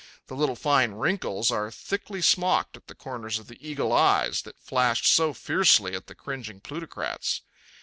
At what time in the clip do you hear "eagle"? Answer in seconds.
3.61-3.93